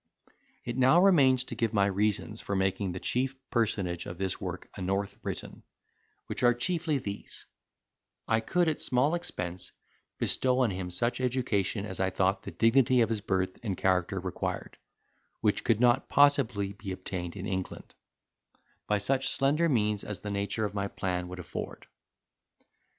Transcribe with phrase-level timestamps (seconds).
[0.65, 4.67] It now remains to give my reasons for making the chief personage of this work
[4.75, 5.61] a North Briton,
[6.25, 7.45] which are chiefly these:
[8.27, 9.71] I could, at a small expense,
[10.17, 14.19] bestow on him such education as I thought the dignity of his birth and character
[14.19, 14.79] required,
[15.41, 17.93] which could not possibly be obtained in England,
[18.87, 21.85] by such slender means as the nature of my plan would afford.